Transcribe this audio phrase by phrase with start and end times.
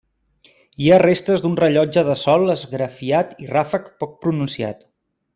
[0.83, 4.83] Hi ha restes d'un rellotge de sol esgrafiat i ràfec poc pronunciat.